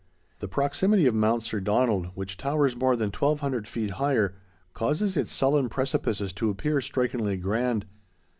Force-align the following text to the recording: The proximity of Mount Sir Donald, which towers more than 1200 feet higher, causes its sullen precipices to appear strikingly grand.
The 0.39 0.47
proximity 0.47 1.05
of 1.05 1.13
Mount 1.13 1.43
Sir 1.43 1.59
Donald, 1.59 2.07
which 2.15 2.35
towers 2.35 2.75
more 2.75 2.95
than 2.95 3.09
1200 3.11 3.67
feet 3.67 3.91
higher, 3.91 4.33
causes 4.73 5.15
its 5.15 5.31
sullen 5.31 5.69
precipices 5.69 6.33
to 6.33 6.49
appear 6.49 6.81
strikingly 6.81 7.37
grand. 7.37 7.85